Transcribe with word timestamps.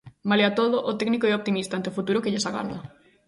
Malia 0.29 0.55
todo, 0.59 0.77
o 0.91 0.97
técnico 0.99 1.25
é 1.27 1.33
optimista 1.39 1.73
ante 1.75 1.89
o 1.91 1.95
futuro 1.97 2.21
que 2.23 2.31
lles 2.31 2.47
agarda. 2.49 2.77